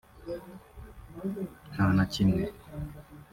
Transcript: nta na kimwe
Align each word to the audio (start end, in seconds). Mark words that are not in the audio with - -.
nta 1.71 1.85
na 1.95 2.03
kimwe 2.11 2.43